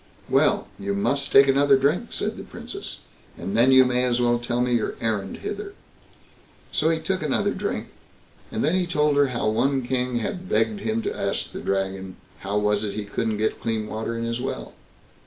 [0.31, 0.67] "Well!
[0.79, 3.01] you must take another drink", said the Princess,
[3.37, 5.75] "and then you may as well tell me your errand hither."
[6.71, 7.89] So he took another drink,
[8.51, 12.15] and then he told her how one king had begged him to ask the Dragon,
[12.39, 14.73] how it was he couldn't get clean water in his well?